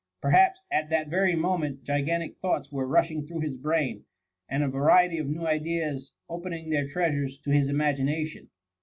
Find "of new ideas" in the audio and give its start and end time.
5.19-6.11